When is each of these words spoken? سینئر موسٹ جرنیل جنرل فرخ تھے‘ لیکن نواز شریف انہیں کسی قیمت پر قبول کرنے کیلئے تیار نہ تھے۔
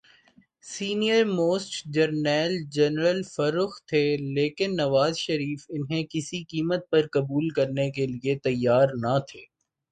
سینئر 0.65 1.25
موسٹ 1.29 1.71
جرنیل 1.93 2.53
جنرل 2.69 3.21
فرخ 3.25 3.71
تھے‘ 3.87 4.03
لیکن 4.35 4.75
نواز 4.75 5.17
شریف 5.17 5.65
انہیں 5.69 6.03
کسی 6.09 6.43
قیمت 6.43 6.89
پر 6.89 7.07
قبول 7.11 7.49
کرنے 7.49 7.89
کیلئے 7.91 8.37
تیار 8.43 8.87
نہ 8.95 9.17
تھے۔ 9.27 9.43